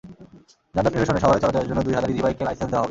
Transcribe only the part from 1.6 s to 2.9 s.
জন্য দুই হাজার ইজিবাইককে লাইসেন্স দেওয়া হবে।